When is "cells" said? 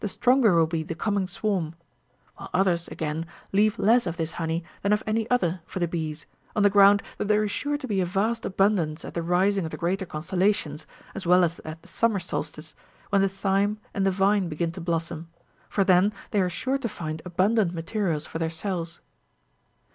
18.49-19.01